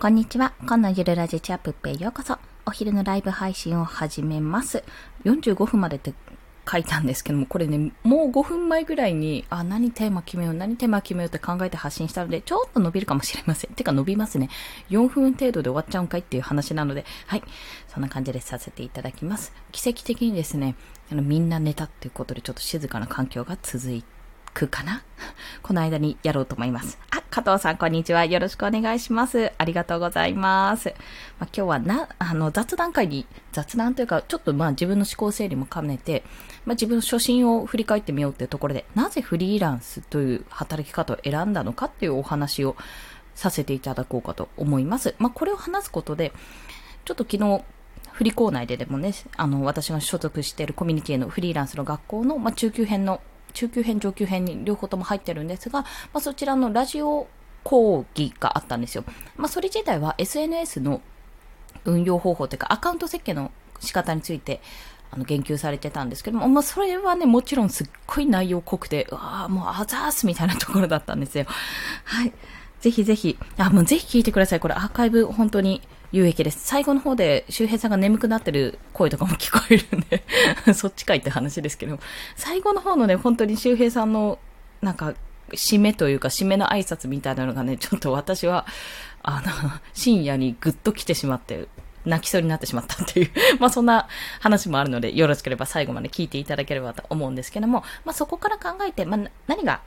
[0.00, 0.52] こんにちは。
[0.62, 2.38] 今のゆるラジチアップへようこそ。
[2.66, 4.84] お昼のライブ配信を始めます。
[5.24, 6.14] 45分までって
[6.70, 13.72] 書いたんですけども、これね、もう5分前ぐらいに、あ、何テーマ決めよう、何テーマ決めようって考えて発信したので、ちょっと伸びるかもしれません。
[13.72, 14.50] てか伸びますね。
[14.90, 17.42] 4分程度で終わっちゃうんかいっていう話なので、はい。
[17.88, 19.52] そんな感じでさせていただきます。
[19.72, 20.76] 奇跡的にですね、
[21.10, 24.17] あの、みんな寝たっていうことで、ちょっと静かな環境が続いて、
[24.58, 25.02] くかな？
[25.62, 26.98] この間にやろうと思います。
[27.10, 28.24] あ、加藤さん、こんにちは。
[28.24, 29.52] よろしくお願いします。
[29.56, 30.94] ありがとうございます。
[31.38, 36.24] まあ、今日はな、あの、雑談会に、雑談というか、ちょっとまあ自分の思考整理も兼ねて、
[36.64, 42.76] まあ自分の初心を振り返ってみようっていうところで、なぜフリーランスという働き方を選んだのかっていうお話を
[43.36, 45.14] させていただこうかと思います。
[45.18, 46.32] まあこれを話すことで、
[47.04, 47.62] ちょっと昨日、
[48.12, 53.20] 振り校内ででもね、あの、私が所属しているコミュニティのフリーランスの学校の、まあ、中級編の
[53.52, 57.28] 中級編、上級編に両方とも入ってるんですが、まあ、そちらのラジオ
[57.64, 59.04] 講義があったんですよ。
[59.36, 61.02] まあ、それ自体は SNS の
[61.84, 64.60] 運用方法というか、アカウント設計の仕方について、
[65.10, 71.46] あの、言及されてたんですけども、まあ、それはね、もちろんすっごい内容濃くて、うわあもうあざーすみたいなところだったんですよ。
[72.04, 72.32] はい。
[72.80, 74.60] ぜひぜひ、あ、もうぜひ聞いてください。
[74.60, 76.60] これアーカイブ本当に有益です。
[76.66, 80.24] 最後の方で周平さんが眠くなってる声とかも聞こえるんで
[80.74, 81.98] そっちかいって話ですけど、
[82.36, 84.38] 最後の方のね、本当に周平さんの、
[84.80, 85.14] なんか、
[85.50, 88.66] 締めというか、締めの挨拶みたいなのがね、ちょっと私は、
[89.22, 91.68] あの、深夜にぐっと来てしまって、
[92.08, 94.08] 泣きそうになってしまったっていう まあそんな
[94.40, 99.80] 話もあるので、よろしければ最後まで聞いていただければと思うんですけども、まあそこから考えて、まあ何が？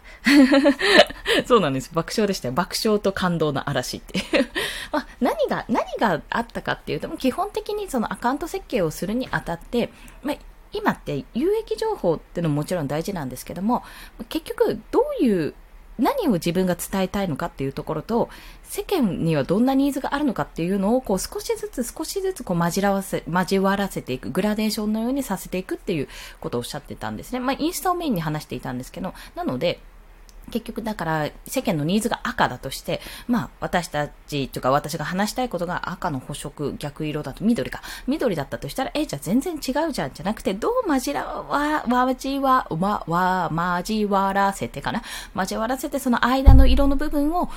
[1.46, 1.92] そうなんです。
[1.94, 2.54] 爆笑でしたよ。
[2.54, 4.50] 爆笑と感動の嵐っていう
[4.92, 9.92] まあ何が、何があったかっていうと、基本的にそのアカウント設計をするにあたって、
[10.24, 10.38] まあ
[10.74, 13.84] 今って有益情報っていうのももちろん大事なんですけども、
[14.30, 15.54] 結局どういう
[16.02, 18.30] 何を自分が伝えたいのかっていうところと、
[18.64, 26.08] 世間にはどんなニーズがあるのかっていうのを、こう少しずつ少しずつこう交わせ、交わらせていく、グラデーションのようにさせていくっていう
[26.40, 27.40] ことをおっしゃってたんですね。
[27.40, 29.80] まあ、インスタをメインに話していたんですけど、なので、
[30.52, 37.82] 結局だから世間のニーズが赤だとして、まあ私たちとか私が話したいことが赤の補色、逆色だと緑か。
[38.08, 45.02] 緑だったとしたら、え、じゃあ全然違うじゃんじゃなくて、どう交らわ、わじわ、わ、わ、交わらせてかな。
[45.36, 47.50] 交わらせてその間の色の部分を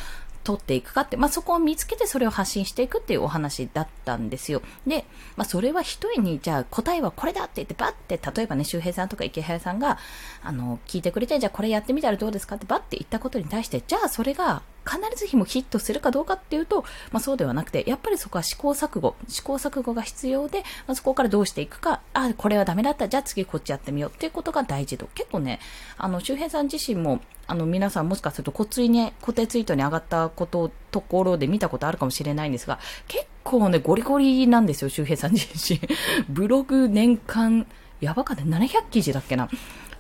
[0.45, 4.63] 取っていくかって、まあ、そこを見つけてそれを発信していくっていうお話だったんですよ。
[4.87, 5.07] で、
[5.37, 9.99] まあ、それは一人に、じゃあ答えはこれだって言って、ばって、例えばね、周平さんとか池原さんが、
[10.43, 25.09] あの、聞いてくれて、じゃあこれやってみたらどうですかってばって言ったことに対して、じゃあそれが必ずしもヒットするかどうかっていうと、まあ、そうではなくて、やっぱりそこは試行錯誤、試行錯誤が必要で、まあ、そこからどうしていくか、あ、これはダメだった、じゃあ次こっちやってみようっていうことが大事と。
[25.15, 25.61] 結構ね、
[25.97, 32.79] あの、周平さん自身も、あの、皆さんもしかすると固定に、固定ツイートに上がったこと、ところで見たことあるかもしれないんですが、
[33.09, 35.81] 結構ね、ゴリゴリなんですよ、周平さん自身。
[36.29, 37.67] ブログ年間、
[38.01, 39.49] やばかった、700記事だっけな。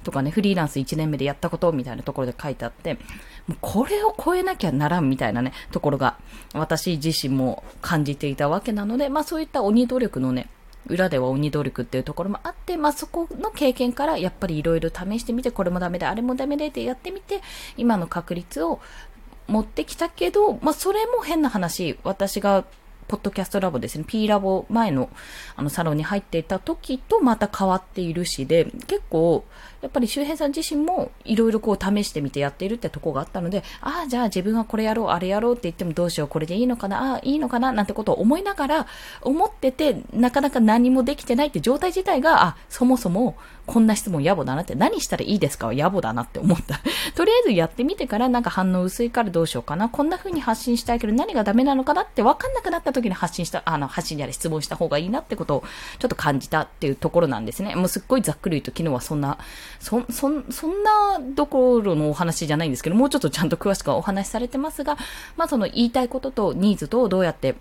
[0.04, 2.94] とかね、フリーランス1年目でやったことみたいなところで書いてあって、
[3.46, 6.16] もうこれを超えなきゃならんみたいなね、ところが
[6.52, 10.48] 私自身も感じていたわけなので、まあそういった鬼努力のね、
[10.86, 17.40] 裏では鬼努力っていうところもあって、まあそこの経験からやっぱりいろいろ試してみて、これもダメで、あれもダメでってやってみて、
[17.76, 18.80] 今の確率を
[19.46, 22.64] 持ってきたけど、まあそれも変な話、私が
[23.06, 25.10] ポッドキャストラボですね、P ラボ前の
[25.56, 29.44] あのサロンに入っていた時とまた変わっているしで、結構、
[29.82, 38.86] やっぱり周平さん自身もいろいろこう試してみてやっているってとこがあったので、ああ、じゃあ自分はこれやろう、あれやろうって言ってもどうしよう、これでいいのかな、ああ、いいのかな、なんてことを思いながら、
[39.20, 43.36] 思ってて、なかなか何もできてないって状態自体が、あ、そもそも
[43.66, 46.80] こんな質問野暮だなって、何したらいいですかは野暮だなって思った。
[47.16, 49.88] とりあえずやってみてからなんか反応薄いからどうしようかな。
[49.88, 55.64] こんな風に発信したいけど何がダメなのかなって分かんなくなった時に発信した、あの、発信やれ質問した方がいいなってことを
[55.98, 57.74] ちょっと感じたっていうところなんですね。
[57.74, 59.38] もうすっごいざっくり言うと昨日はそんな、
[59.80, 64.98] そ、そ、そんなどころのお話じゃないんですけど、もうちょっとちゃんと詳しくはお話しされてますが、
[65.36, 67.54] まあその言いたいこととニーズとどうやって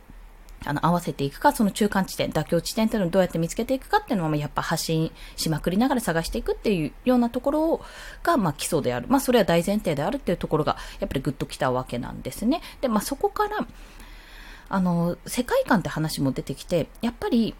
[0.65, 7.81] あの、合わせていくか、その中間地点、妥協地点っていうのをどうやって見つけていくかっていうのは、やっぱ発信しまくりながら探していくっていうようなところ
[8.23, 9.07] が、まあ、基礎である。
[9.09, 12.61] まあ、それは大前提であるっていうところが、やっぱりグッときたわけなんですね。
[12.81, 13.65] で、まあ、そこから、
[14.69, 17.55] あの、世界観って話も出てきて、やっぱり、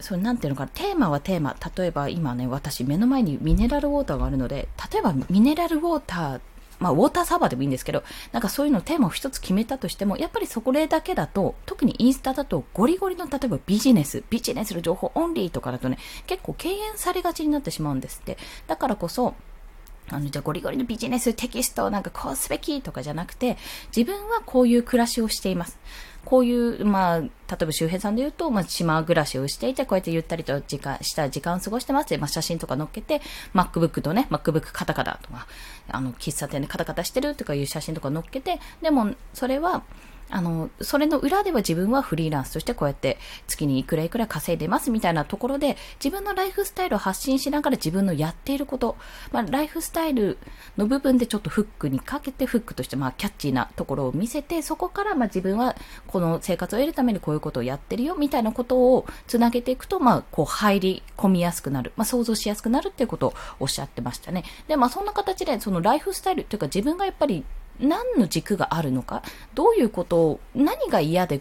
[0.00, 1.56] それなんていうのかな、テーマはテーマ。
[1.76, 6.40] 例えば今ね、私目の前にミネラルウォーターがあるので、例えばミネラルウォーター
[6.78, 8.02] まあ、ウォーターサーバーでもいいんですけど、
[8.32, 18.36] なんかそういうのテーマを一つ決めたとしても、やっぱりそこだけだと、特にインスタだとゴリゴリの例えばビジネス、ビジネスの情報オンリーとかだとね、結構敬遠されがちになってしまうんですって。
[18.66, 19.34] だからこそ、
[20.08, 23.56] あの、じゃあゴリゴリのビジネステキストをなんかこうすべきとかじゃなくて、
[23.96, 25.78] 自分はこういう暮らしをしています。
[26.26, 27.28] こういう、まあ、例
[27.62, 32.08] えば周平さんで言うと、まあ、島暮らしをしていて、こうやってゆったりと時間、した時間を過ごしてます。
[32.10, 33.22] で、まあ、写真とか載っけて、
[33.54, 35.46] MacBook とね、MacBook カタカタとか、
[35.88, 39.84] あの、喫茶店でカタカタしてるとかいう写真とか載っけて、でも、それは、
[40.30, 48.96] あの、それの裏では自分はフリーランスとしてこうやって月にいくらいくら稼いでますみたいなところで自分のライフスタイルを発信しながら自分のやっていること、
[49.32, 50.38] まあ、ライフスタイル
[50.76, 55.76] の部分でちょっとフックにかけてフックとしてまあキャッチーなところを見せてそこからまあ自分は
[56.06, 64.44] この生活を得るためにこういうことをやってるよみたいなことをつなげていくとまあこう入り込みやすくなる、まあ、想像しやすくなるっていうことをおっしゃってましたね。
[64.68, 67.44] で、まあそんな形でそのライフスタイルというか自分がやっぱり
[67.80, 69.22] 何の軸があるのか、
[69.54, 71.40] どういうことを、何が嫌で、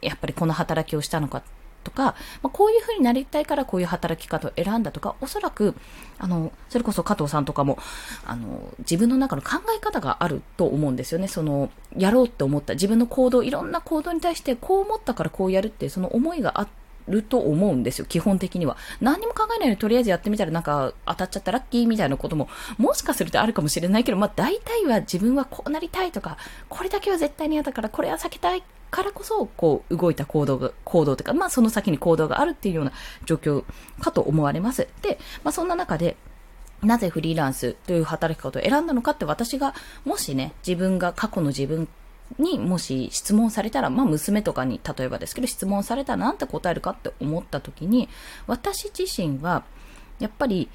[0.00, 1.42] やっぱりこの働きをしたのか
[1.84, 5.74] とか、まあ、こういう風になりたいからこういう働き方を選んだとか、おそらく、
[6.18, 7.78] あの、それこそ加藤さんとかも、
[8.24, 11.28] あの、自分の中の考え方があると思うんですよね。
[11.28, 18.76] その、やろうって思った、自分の行動、いろんな行動に対してこう思ったからこうやるって、その思いがあって、ると思うんですよ、基本的には。
[19.00, 22.48] 何にも考えないようにとりあえずやってみたらなんか当たっちゃったラッキーみたいなことも、
[22.78, 32.92] もしかするとあるかもしれないけど、まあ大体は自分はこうなりたいとか、これだけは絶対に嫌だから、これは避けたいからこそ、こう動いた行動が、行動というか、まあその先に行動があるっていうような
[33.26, 33.64] 状況
[34.00, 34.88] かと思われます。
[35.02, 36.16] で、まあそんな中で、
[36.82, 39.74] なぜフリーランスという働き方を選んだのかって私が、
[40.04, 41.88] もしね、自分が過去の自分
[42.38, 48.08] にもし質問されたら、まあ娘とかに例えばですけど質問されたらなんて答えるかって思った時に、
[48.46, 49.64] 私自身は、
[50.18, 50.68] やっぱり、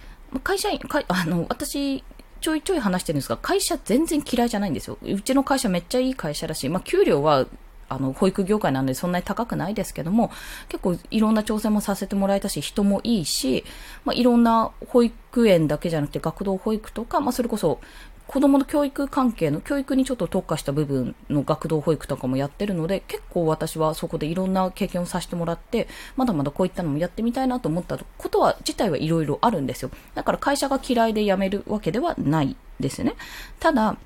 [0.44, 2.04] 会社員、 あの、私、
[2.42, 4.98] ちょいちょい話してるんですが、会社全然嫌いじゃないんですよ。
[5.02, 7.48] うちの会社めっちゃいい会社だし、まあ給料は
[7.90, 10.32] あの、保育業界なんでそんなに高くないですけども、
[10.70, 13.66] 結構いろんな挑戦もさせてもらえたし、人もいいし、
[14.06, 17.82] まあ、いろんな保育園だけじゃなくて学童保育とか、まあ、それこそ
[18.30, 29.90] 子供の教育関係の教育にちょっと特化した部分の学童保育とかもやってるので、結構私はそこでいろんな経験をさせてもらって、まだまだこういったのもやってみたいなと思ったことは、自体はいろいろあるんですよ。
[30.14, 33.16] だから会社が嫌いで辞めるわけではないですね。
[33.60, 33.98] ただ、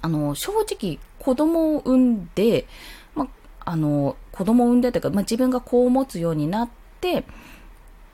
[0.00, 2.68] あの、正直子供を産んで、
[3.16, 3.26] ま、
[3.64, 6.68] あの、子供を産んでというか、ま自分がこう持つようになっ
[7.00, 7.24] て、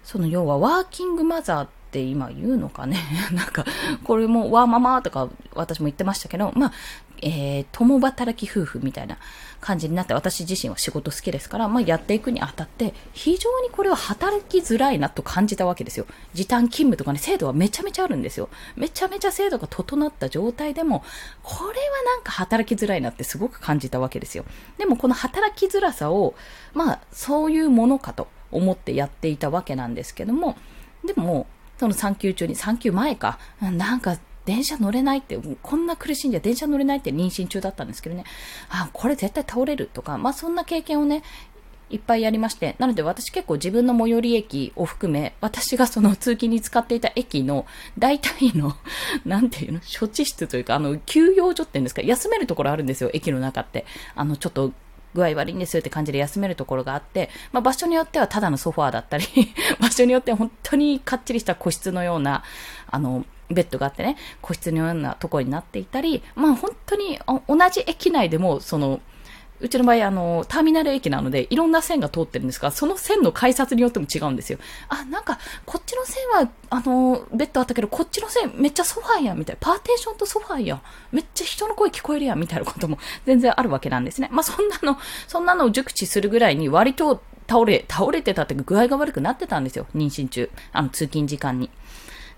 [0.02, 2.98] その要はワーキングマザーって今言うのかね
[3.32, 3.64] なんか、
[4.04, 6.72] これもワーママとか私も言ってましたけど、まあ、
[7.22, 9.16] えー、共働き夫婦みたいな
[9.62, 16.06] 感じになって、私自身は仕事好きですから、まあ、やっていくにあたって、非常にこれは働きづらいなと感じたわけですよ。
[16.34, 18.50] 時短勤務とかね、制度はめちゃめちゃあるんですよ。
[18.76, 21.02] めちゃめちゃ制度が整った状態でも、
[21.43, 21.75] これは
[22.16, 24.44] なんか働きづらいなってすごく感じたわけですよ。
[24.76, 26.34] でもこの働きづらさを、
[26.75, 30.56] まあ、そういうものかと思ってやっていたわけなんですけども、
[31.06, 31.46] でも、
[31.78, 38.25] その産休中に、産休前か、なんか電車乗れないって、こんな苦しいんじゃ電車乗れないって妊娠中だったんですけどね、
[38.70, 41.23] あ、これ絶対倒れるとか、まあそんな経験をね、
[41.88, 47.67] いっぱいやりまして、なので私結構自分の最寄り駅を含め、私がその通勤に使っていた駅の
[47.99, 48.76] 大体の、
[49.25, 53.84] なんていうの、処置室というか、あの、休養所って言うんですか、休めるところあるんですよ、駅の中って。
[54.14, 54.72] あの、ちょっと
[55.16, 59.24] 具合悪いんですよって感じで休めるところがあって、まあ、場所によってはただのソファーだったり
[59.80, 62.44] 場所によっては本当にかっちりした個室のような、
[62.90, 67.18] あの、ベッドがあってね、個室のようなところになっていたり、まあ本当に
[67.48, 69.00] 同じ駅内でも、その、
[69.61, 74.58] うちの場合、あの、ターミナル駅なので、いろんな線が通ってるんですが、その線の改札によっても違うんですよ。
[74.89, 79.58] あ、なんか、こっちの線は、あの、ベッドあったけど、こっちの線めっちゃソファーやん、みたいな。
[79.60, 80.82] パーテーションとソファーやん。
[81.10, 84.29] めっちゃ人の声聞こえるやん、みたいなことも 全然あるわけなんですね。
[84.31, 89.86] まあ、そんなの、そんなのを熟知するぐらいに、割と倒れ、倒れてたって具合が悪くなってたんですよ。
[89.94, 90.51] 妊娠中。
[90.72, 91.67] あの、通勤時間に。
[91.67, 91.70] っ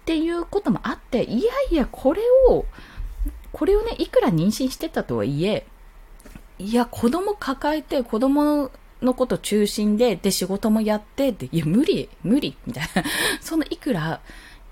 [0.04, 2.64] ていうこともあって、いやいや、これを、
[3.52, 5.66] これをね、いくら妊娠してたとはいえ、
[6.58, 13.04] いや、子供抱えて、子供のこと中心で、で、仕事もやってって、いや、無理、無理、みたいな。
[13.40, 14.20] そのいくら、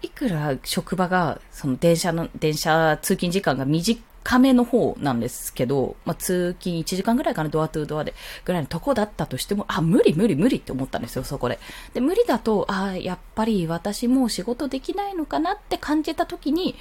[0.03, 8.15] いくら職場が、その電車の、電車通勤時間が短めの方なんですけど、まあ、通勤1時間ぐらいかな、ドアトゥードアで、
[8.45, 11.61] ぐらいのとこだったとしても、あ、無理無理無理って思ったんですよ、そこで。
[11.95, 16.75] で、無理だと、あ、やっぱり私もう仕事できないのかなって感じた時に、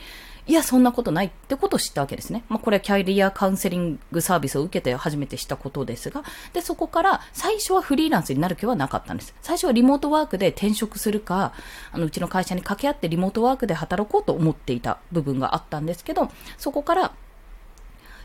[0.48, 2.44] いや、そんなことないってことを知ったわけですね。
[2.50, 6.24] まあ、これはキャリアカウンセリングサービスを受けて初めてしたことですが、
[6.54, 9.34] で、そこから最初はフリーランスになる気はなかったんです。
[9.42, 11.54] 最初はリモートワークで転職するか、
[11.92, 17.14] あの、うちの会社に掛け合ってリモートワークで働こうと思っていた部分があったんですけど、そこから、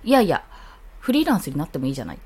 [0.05, 0.45] いやいや、
[0.99, 2.21] フリーランスになってもいいじゃないっ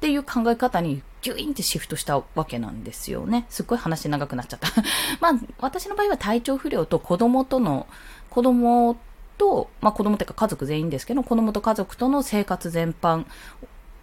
[0.00, 3.46] ていう考え方にギュインってシフトしたわけなんですよね。
[3.48, 4.68] すっごい話長くなっちゃった。
[5.20, 7.86] まあ、私の場合は体調不良と子供との、
[8.30, 8.96] 子供
[9.38, 13.24] と、まあ子供っていうか家族全員ですけど、子供と家族との生活全般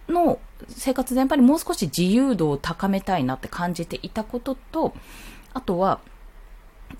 [0.07, 4.93] の生活全般にもう少し自由度を高めたいなって感じていたことと、
[5.53, 5.99] あとは、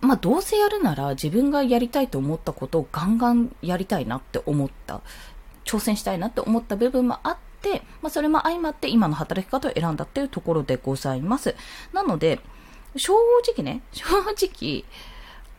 [0.02, 5.02] まあ、どうせやるなら自分がやりたいと思ったことをガンガンやりたいなって思った、
[5.66, 11.56] 挑戦したいなって思った部分もあって、まあ、それも相まって今の働き方を選んだっていうところでございます。
[11.92, 12.40] なので、
[12.96, 13.14] 正
[13.56, 14.86] 直ね、正直、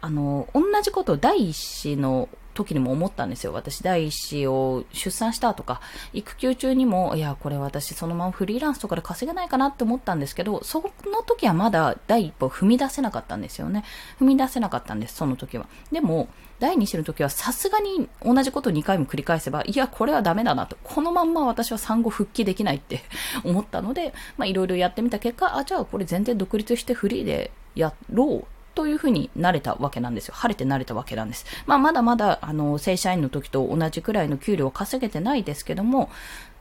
[0.01, 3.53] あの、同じことを第一子の時にも思ったんですよ。
[3.53, 5.81] 私、第一子を出産したとか、
[6.13, 13.85] 育休中にも、いや、これ私そのままフリーランスとかで稼げないかなって思ったんですけど、その時はまだ第一歩踏み出せなかったんですよね。
[14.21, 15.67] 踏み出せなかったんです、その時は。
[15.93, 16.29] でも、
[16.61, 20.77] 第二子の時はさすがに同じことを2回も繰り返せば、いや、これはダメだなと。
[20.85, 23.03] このまんま私は産後復帰できないって
[23.45, 30.35] 思ったので、まあいろいろやってみた結果、あ、じゃあこれ全然独立してフリーでやろうというふうになれたわけなんですよ。
[30.35, 31.45] 晴れてなれたわけなんです。
[31.67, 36.11] まあ、まだまだ、あの、正社員の時と同じくらいの給料を稼げてないですけども、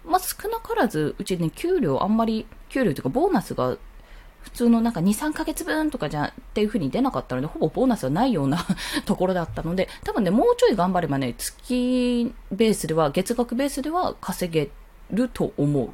[0.05, 3.77] まあ、少なからず、うちね、給料あんまり、給料というか、ボーナスが
[4.41, 8.65] 普通のなんか2、3ヶ月分とかじゃっていう風に出なかったので、ほぼボーナスはないような
[9.05, 14.69] ところだったので、多分ね、もうちょい頑張ればね、月ベースでは、月額ベースでは稼げ
[15.11, 15.89] ると思う。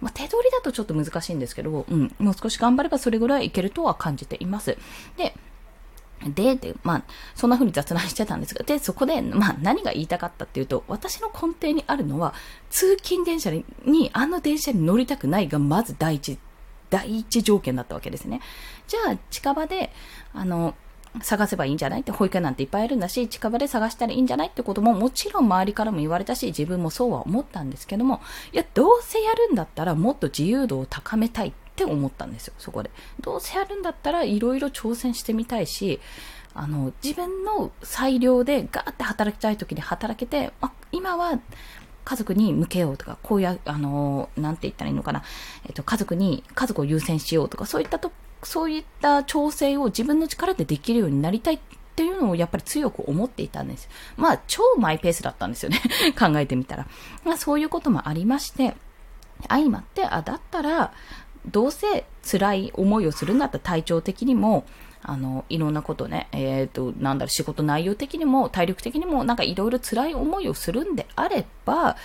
[0.00, 4.78] まあ、手取りだとちょっと難しいんですけど、うん、もう少し頑張ればそれぐらいいけるとは感じています。
[5.18, 5.34] で、
[6.26, 7.02] で、で、まあ、
[7.34, 12.34] そんな風に雑談してたんですが、で、そこで、まあ、何が言いたかったっていうと、私の根底にあるのは、
[12.68, 13.64] 通勤電車に、
[14.12, 16.38] あの電車に乗りたくないが、まず第一、
[16.90, 18.40] 第一条件だったわけですね。
[18.86, 19.92] じゃあ、近場で、
[20.34, 20.74] あの、
[21.22, 22.02] 探せばいいんじゃない？
[22.02, 24.48] って保育園なんていっぱいいるんだし、近場で探したらいいんじゃない？
[24.48, 28.20] ってことももちろん周りからも言われたし、自分もそうは思ったんですけども、
[28.52, 32.90] いや、どうせやるんだったらもっと自由度を高めたいって思ったんですよ、そこで。
[33.20, 35.98] どうせやるんだったらいろいろ挑戦してみたいし、
[36.52, 41.40] あの、自分の裁量でガーって働きたい時に働けて、あ、今は
[42.04, 45.22] 家族に向けようとか、こういう、あの、なんて言ったらいいのかな、
[45.66, 51.58] えっと、家族に、家族を優先しようとか、そういったと、そういった調整を自分の力でできるようになりたいっ
[51.96, 53.88] ていうのをやっぱり強く思っていたんです。
[54.16, 55.80] まあ、超マイペースだったんですよね。
[56.18, 56.86] 考えてみたら。
[57.24, 58.76] まあ、そういうこともありまして、
[59.48, 60.92] 相まって、あ、だったら、
[61.46, 64.64] どうせ辛い思いをするんだったら体調的にも、
[65.02, 71.96] あの、いろんなことね、えっ、ー、と、なんだろう、仕事内容的にも、体力的にも、なんかいろいろ辛い思いをするんであれば、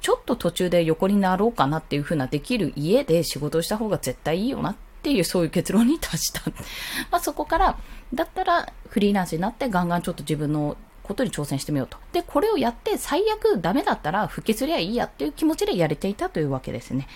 [0.00, 6.42] ちょっと途中で横になろうかなっていう風なできる家で仕事をした方が絶対いいよなっていう、そういう結論に達した。
[7.10, 7.78] まあそこから、
[8.12, 11.98] だったらフリーランスになってガンガンちょっと自分のことに挑戦してみようと。
[12.12, 17.06] で、これをやって最悪ダメだったら復帰すりゃいいやっていう気持ちでやれていたというわけですね。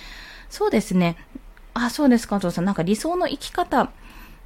[0.52, 1.16] そうですね。
[1.72, 2.66] あ、そうですか、お父さん。
[2.66, 3.90] なんか理想の生き方っ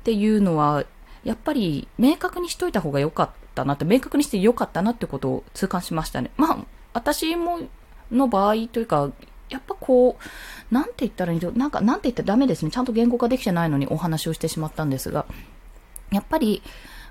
[0.04, 0.84] ていうのは、
[1.24, 6.30] やっぱり明確にしといた方が良かったなって、明確にして良かったなってことを痛感しましたね。
[6.36, 6.58] まあ、
[6.92, 7.58] 私も、
[8.12, 9.10] の場合というか、
[9.50, 10.16] やっぱこ
[10.70, 12.70] う、なんて言ったらいいんだなんか、なんて言ったらダメですね。
[12.70, 15.26] ちゃんと言語化できてないのにお話をしてしまったんですが、
[16.12, 16.62] やっぱり、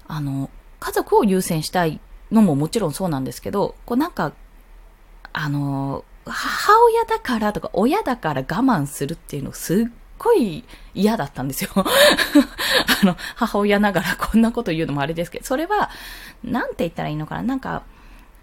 [0.08, 0.50] あの、
[0.80, 2.00] 家族を優先したい
[2.32, 4.32] のももちろんそうなんですけど、こうなんか、
[5.34, 9.86] あの、母親だからとか親だから我慢するっていうのすっ
[10.18, 10.64] ごい
[10.94, 11.72] 嫌だったんですよ。
[11.76, 11.86] あ
[13.06, 15.90] の、母親ながらこんなこと言うのもあれですけど、それは、
[16.44, 17.44] なんて言ったらいいのかな？
[17.44, 17.84] なんか、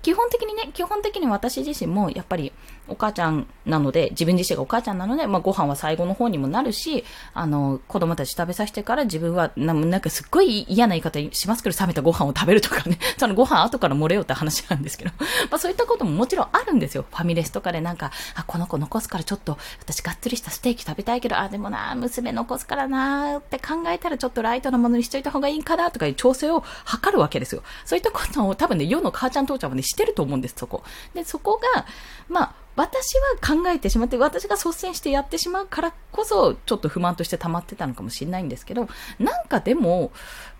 [0.02, 2.52] 基本的にね、基本的に私自身もやっぱり
[2.88, 15.12] お母ちゃんなので、自分自身がお母ちゃんなので、まあご飯は最後の方にもなるし、あの、子供たち食べさせてから自分はな、なんかすっごい嫌な言い方しますけど、冷めたご飯を食べるとかね、 そのご飯後から漏れようって話なんですけど、
[15.50, 17.04] まあそういったことももちろんあるんですよ。
[17.08, 27.62] ファミレスとかでなんか、あ、この子残すからちょっと、私がっつりしたステーキ食べたいけど、あ、でもな、娘残すからなって考えたらちょっとライトなものにしといた方がいいかなとかいう調整を図るわけですよ。
[27.84, 30.82] そういったことを多分ね、世の母ちゃん父ちゃんはね、してると思うんです、そこ。
[31.14, 31.86] で、そこが、
[32.28, 40.10] まあ、私は考えてしまって、私が率先してやってしまうからこそ、ちょっと不満として溜まってたのかもしれないんですけど、なんかでも、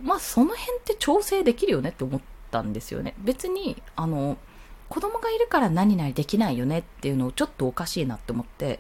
[0.03, 2.21] まあその辺って調整できるよねって思っ
[2.51, 3.15] たんですよね。
[3.19, 4.37] 別に、あの、
[4.91, 8.79] 子供がいるから何々できないよねっていうのをちょっとおかしいなって思って、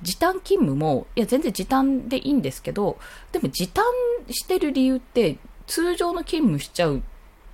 [0.00, 2.98] 時短勤務も、いや全然時短でいいんですけど、
[3.32, 3.84] でも時短
[4.30, 7.02] してる理由って通常の勤務しちゃう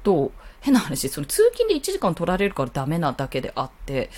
[0.05, 0.31] と、
[0.67, 4.11] 変な話、その通勤で1時間取られるからダメなだけであって、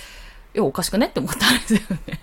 [0.55, 2.19] いや、おかしくねって思ったんですよね。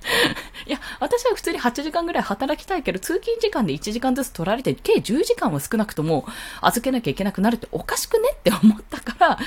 [0.66, 6.26] いや、私は普通に8時間ぐらい働きたいけど、通勤時間で1時間ずつ取られて、計10時間は少なくとも
[6.60, 9.38] 預けなきゃいけなくなるっておかしくねって思ったか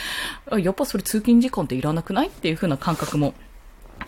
[0.49, 3.33] ら、やっぱそれ通勤時間っていらなくないっていう風な感覚も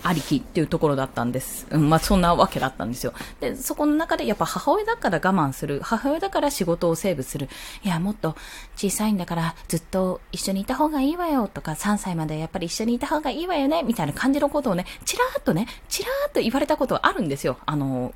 [0.04, 1.68] ありきっていうところだったんです。
[1.70, 3.14] うん、まあそんなわけだったんですよ。
[3.40, 5.80] で、そこの中でやっぱ母親だから我慢する。
[5.82, 7.50] 母親だから仕事をセーブする。
[7.84, 8.36] いや、もっと
[8.76, 17.58] 小さいんだからずっと一緒にいた方がいいわよとか、3歳までやっぱり一緒にいた方がいいわよね、みたいな感じのことをね、ちらーっとね、ちらーっと言われたことはあるんですよ。
[17.66, 18.14] あの、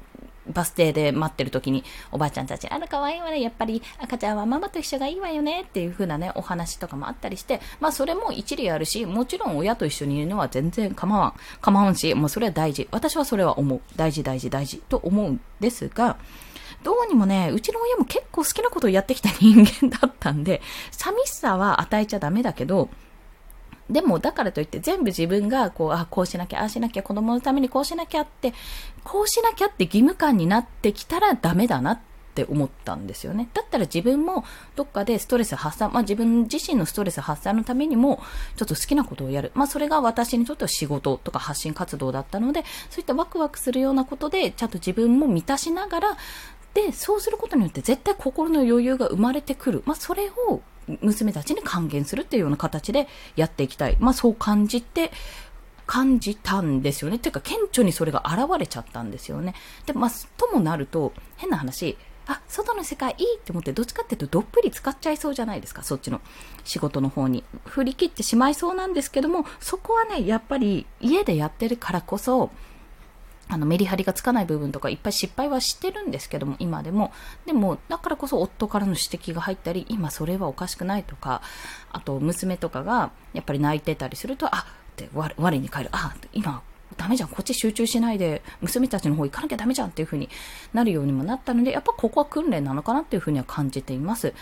[0.48, 3.42] バス停で待ってる時に、おばあちゃんたち、あら、可愛いわね。
[3.42, 5.62] やっぱり赤ちゃんはママと一緒がいいわよね。
[5.62, 11.34] っていう風なね、お話とかもあったりして、まあそれも一理あるし、もちろん親と一緒にいるのは全然構わん。
[11.62, 12.88] 構わんし、もうそれは大事。
[12.92, 13.82] 私はそれは思う。
[13.96, 16.18] 大事、大事、大事と思うんですが、
[16.84, 20.62] どうにもね、うちの親も結構好きなことをやってきた人間だったんで、
[20.92, 22.90] 寂しさは与えちゃダメだけど、
[23.90, 28.54] でも、だからといって全部自分が、こう、あ、こうしなきゃ、ああしなきゃ、子供のためにこうしなきゃって、
[29.04, 32.00] こうしなきゃって義務感になってきたらダメだなっ
[32.34, 33.48] て思ったんですよね。
[33.54, 34.44] だったら自分も
[34.76, 38.22] どっかでストレス発散、まあ自分自身のストレス発散のためにも、
[38.58, 39.52] ちょっと好きなことをやる。
[39.54, 46.18] まあそれが私にとっては仕事とか発信活動だったので、そういったワクワクするようなことで、ちゃんと自分も満たしながら、
[46.74, 49.84] で、そうすることによって絶対心の余裕が生まれてくる。
[49.86, 50.62] まあそれを
[51.02, 53.98] 娘たちに還元するっていうような形でやっていきたい。
[54.00, 55.12] まあそう感じて、
[55.86, 57.20] 感じたんですよね。
[57.20, 59.54] ていうか、顕著にそれが現れちゃったんですよね。
[59.86, 66.22] で、まあ、ともなると、変な話、あ、外の世界いいって思って、どっちかっていうとどっぷり使っちゃいそうじゃないですか、そっちの
[66.64, 67.44] 仕事の方に。
[67.66, 72.50] 振り切ってしまいそうなんですけども、そこはね、やっぱり家でやってるからこそ、
[73.48, 77.12] あの、メリハリがつかない部分とかいっぱい失敗はしてるんですけども、今でも。
[77.46, 81.42] でも、だからこそ夫からの指摘が入ったり、今それはおかしくないとか、
[81.92, 85.90] あと娘とかがやっぱり泣いてたりすると、あって我に返る。
[85.92, 86.64] あ、今
[86.98, 90.30] ダメじゃん、こっち集中しないで、娘たちの方行かなきゃダメじゃんっていう風に
[90.74, 94.34] なるようにもなったので、やっぱここは訓練なのかなっていう風には感じています。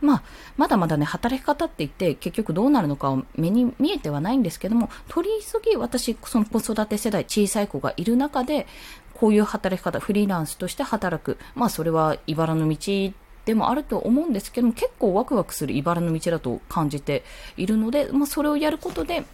[0.00, 0.22] まあ、
[0.56, 8.66] まだまだね、働き方って言って、結局どうなるのかを目に見えてはないんですけども、取り急ぎ私、その子育て世代、小さい子がいる中で、
[9.14, 11.38] こういう働き方、フリーランスとして働く。
[11.54, 13.12] まあ、それは茨の道
[13.44, 17.24] でもあると思うんですけども、結構ワクワクする茨の道だと感じて
[17.56, 19.24] いるので、まあ、それをやることで、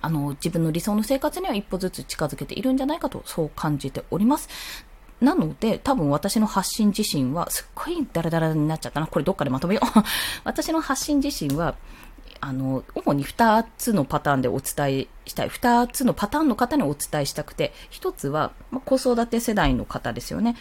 [0.00, 4.48] あの、自分の理想の生活には一歩ずつ近づけているんじゃないかと、そう感じております。
[5.20, 9.06] なので、多分私の発信自身は、すっごいダラダラになっちゃったな。
[9.06, 10.00] これどっかでまとめよう。
[10.44, 11.76] 私の発信自身は、
[12.40, 15.48] あの、主に2つのパターンでお伝えしたい。
[15.48, 20.56] 2つのパターンの方にお伝えしたくて、1つは、まあ子育て世代の方ですよね。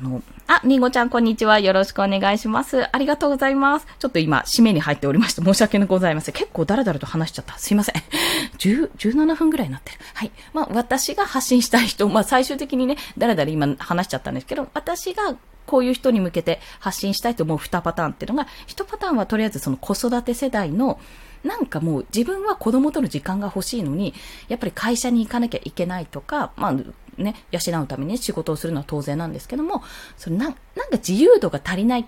[0.00, 1.58] あの、あ、りんごちゃんこんにちは。
[1.58, 2.88] よろしくお願いします。
[2.94, 3.86] ありがとうございます。
[3.98, 6.34] ちょっと今、締めに入っておりまして、申し訳ございません。
[6.34, 7.58] 結構ダラダラと話しちゃった。
[7.58, 7.94] すいません。
[8.58, 9.98] 10、17分ぐらいになってる。
[10.14, 10.30] はい。
[10.52, 21.00] まあ、私が発信したい人、まあ、最終的にね、ダラダラ今話しちゃったんですけど、私がこういう人に向けて発信したいと思う2パターンっていうのが、1パターンはとりあえずその子育て世代の、
[21.42, 24.14] なんかもう自分は子供との時間が欲しいのに、
[24.48, 26.74] やっぱり会社に行かなきゃいけないとか、まあ、
[27.18, 29.82] ね、養うために仕事をするのは当然なんですけども、
[30.16, 30.56] それななんか
[30.92, 32.06] 自由度が足りない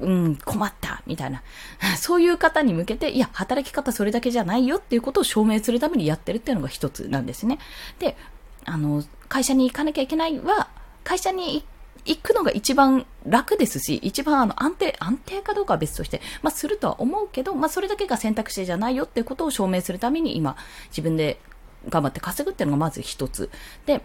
[0.00, 1.42] うん、困った、みたいな。
[1.98, 7.58] そういう方に向けて、いや、働き方それだけじゃないよっていうことを証明するためにやってるっていうのが一つなんですね。
[7.98, 8.16] で、
[8.64, 10.68] あの、会社に行かなきゃいけないは、
[11.04, 11.64] 会社に
[12.04, 20.56] 行くのが一番楽ですし、一番あの安定、安定かどうかは別として、まあするとは思うけど、まあそれだけが選択肢じゃないよっていうことを証明するために今、
[20.88, 21.38] 自分で
[21.88, 23.50] 頑張って稼ぐっていうのがまず一つ。
[23.86, 24.02] で、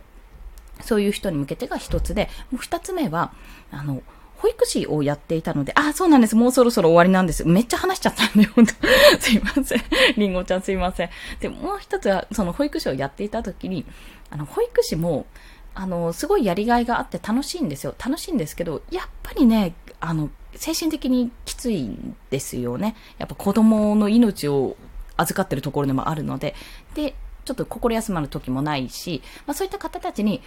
[0.82, 3.34] そういう人に向けてが一つで、もう二つ目は、
[3.72, 4.02] あの、
[4.38, 6.36] 保育士をやっていたので、あ、そうなんです。
[6.36, 7.46] もうそろそろ終わりなんです。
[7.48, 8.74] めっちゃ話しちゃったんで、本 当
[9.20, 9.84] すいません。
[10.16, 11.10] りんごちゃんすいません。
[11.40, 13.86] で、もう一つは、その保育士をやっていた時に、
[14.30, 15.26] あの、保育士も、
[15.74, 17.96] あの、すごいやりがいがあって楽しいんですよ。
[17.98, 22.96] 楽しいんですけど、やっぱりね、あの、精神的にきついんですよね。
[23.18, 24.76] やっぱ子供の命を
[25.18, 26.56] 預かってるところでもあるので、
[26.94, 30.42] で、ちょっと心休まる時もないし、まあそういった方たちに、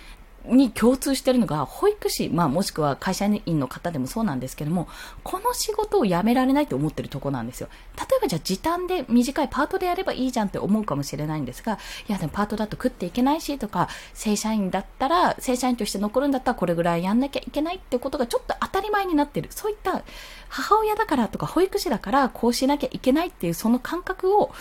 [0.46, 4.88] に共通してるのが、保育士、まあもしくは会社員の方でもそうなんですけども、
[5.22, 7.68] この仕事を辞められないと思ってるとこなんですよ。
[7.96, 19.48] 例えばじゃあ時短で短いパートでやればいいじゃんって思うかもしれないんですが、いやでもパートだと食っていけないしとか、正社員だったら、正社員として残るんだったらこれぐらいやんなきゃいけないってことがちょっと当たり前になってる。
[19.50, 20.02] そういった
[20.48, 24.52] 母親だからとか保育士だからこうしなきゃいけないっていうその感覚を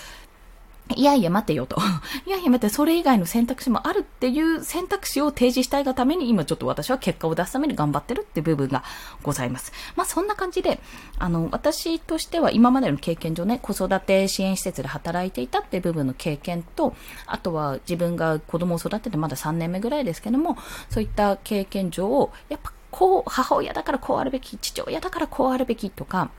[0.96, 1.78] いやいや待てよと。
[2.26, 8.84] いやいや待て、それ以外の選択肢もあるっていう選択肢を提示したいがために今ちょっと私は結果を出すために頑張ってるって部分が
[9.22, 9.72] ございます。
[9.96, 10.80] まあそんな感じで、
[11.20, 16.96] あの、私としては今までの経験上ね、子育て支援施設で働いていたっていう部分の経験と、
[17.28, 20.58] あとは自分が子供を育ててまだ3年目ぐらいですけども、
[20.90, 26.32] そういった経験上を、やっぱこう、母親だからこうあるべき、父親だからこうあるべきとか、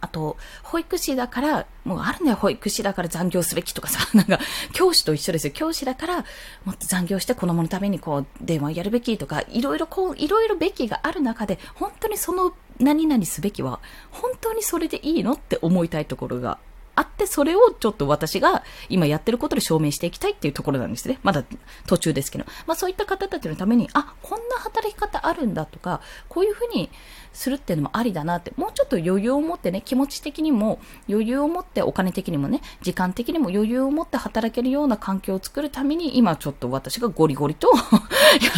[0.00, 4.38] あと、保育士だから、もうあるね、保育士だから残業すべきとかさ、 なんか、
[4.72, 5.52] 教師と一緒ですよ。
[5.54, 6.24] 教師だから、
[6.64, 16.58] もっと残業して子供のためにこう、電話やるべきとか、いろいろこう、いろいろべきがある中で、本当にその何々すべきは、本当にそれでいいのって思いたいところが
[16.96, 21.18] あって、それをちょっと私が今やってることで証明していきたいっていうところなんですね。
[21.22, 21.44] まだ
[21.86, 22.44] 途中ですけど。
[22.66, 26.90] まあそういった方たちのために、あ、こんな働き方あるんだとか、こういうふうに
[27.36, 37.82] するっていうのもありだなって、もうちょっと余裕を持ってね、気持ち的にも余裕を持ってお金的にもね、時間的にも余裕を持って働けるような環境を作るために、今ちょっと私がゴリゴリと や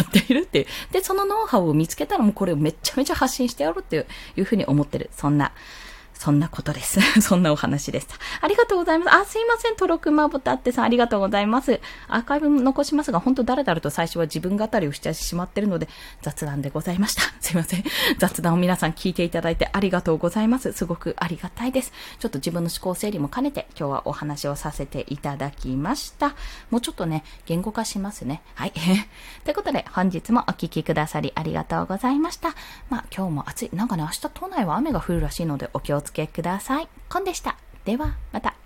[0.01, 0.65] っているっていう。
[0.91, 5.09] で、そのノウハウを見つけたらもうこれをめちゃめちゃ発信してやろうっていういうふうに思ってる。
[5.15, 5.51] そんな。
[6.19, 6.99] そんなことです。
[7.23, 8.17] そんなお話でした。
[8.41, 9.15] ありがとうございます。
[9.15, 9.77] あ、すいません。
[9.77, 11.79] トロクマボタってさん、ありがとうございます。
[12.09, 15.87] アーカイブ残しますが、本当だらだらと最初は自分語りをしてしまってるので、
[16.21, 17.21] 雑談でございました。
[17.39, 17.85] すいません。
[18.17, 20.73] 雑談を皆さん聞いていただいてありがとうございます。
[20.73, 21.93] すごくありがたいです。
[22.19, 26.35] ちょっと自分の思考整理も兼ねて、今日はお話をさせていただきました。
[26.69, 28.41] もうちょっとね、言語化しますね。
[28.55, 28.73] はい。
[29.45, 32.49] ということで、本日もお聞きくださりありがとうございました。
[32.89, 33.69] まあ、今日も暑い。
[33.71, 36.87] なんかね、明日都内は雨が降るらしいので、お気をつけ付けください。
[37.07, 37.55] コンでした。
[37.85, 38.58] では、また。